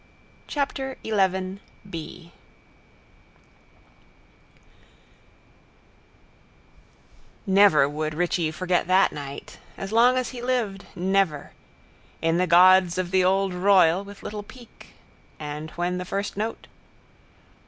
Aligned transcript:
Curious 0.47 0.99
types. 1.05 1.61
Never 7.45 7.87
would 7.87 8.15
Richie 8.15 8.49
forget 8.49 8.87
that 8.87 9.11
night. 9.11 9.59
As 9.77 9.91
long 9.91 10.17
as 10.17 10.29
he 10.29 10.41
lived: 10.41 10.87
never. 10.95 11.51
In 12.19 12.37
the 12.37 12.47
gods 12.47 12.97
of 12.97 13.11
the 13.11 13.23
old 13.23 13.53
Royal 13.53 14.03
with 14.03 14.23
little 14.23 14.41
Peake. 14.41 14.95
And 15.37 15.69
when 15.77 15.99
the 15.99 16.05
first 16.05 16.35
note. 16.35 16.65